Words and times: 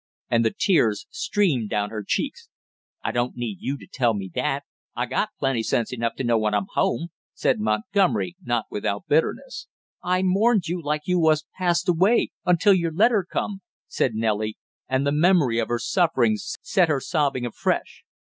And 0.31 0.43
the 0.43 0.49
tears 0.57 1.05
streamed 1.11 1.69
down 1.69 1.91
her 1.91 2.03
cheeks. 2.03 2.49
"I 3.03 3.11
don't 3.11 3.35
need 3.37 3.57
you 3.59 3.77
to 3.77 3.85
tell 3.85 4.15
me 4.15 4.31
that 4.33 4.63
I 4.95 5.05
got 5.05 5.29
plenty 5.37 5.61
sense 5.61 5.93
enough 5.93 6.15
to 6.15 6.23
know 6.23 6.39
when 6.39 6.55
I'm 6.55 6.65
home!" 6.73 7.09
said 7.35 7.59
Montgomery, 7.59 8.35
not 8.43 8.65
without 8.71 9.05
bitterness. 9.07 9.67
"I 10.01 10.23
mourned 10.23 10.67
you 10.67 10.81
like 10.81 11.03
you 11.05 11.19
was 11.19 11.45
passed 11.55 11.87
away, 11.87 12.31
until 12.45 12.73
your 12.73 12.91
letter 12.91 13.23
come!" 13.29 13.61
said 13.85 14.15
Nellie, 14.15 14.57
and 14.89 15.05
the 15.05 15.11
memory 15.11 15.59
of 15.59 15.67
her 15.67 15.77
sufferings 15.77 16.55
set 16.63 16.89
her 16.89 16.99
sobbing 16.99 17.45
afresh. 17.45 18.03